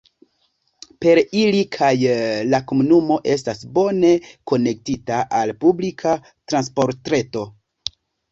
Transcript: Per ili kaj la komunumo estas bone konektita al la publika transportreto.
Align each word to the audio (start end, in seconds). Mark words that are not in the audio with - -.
Per 1.03 1.19
ili 1.41 1.59
kaj 1.75 1.89
la 2.53 2.61
komunumo 2.71 3.17
estas 3.35 3.61
bone 3.77 4.11
konektita 4.53 5.19
al 5.41 5.53
la 5.55 5.57
publika 5.67 6.15
transportreto. 6.53 7.45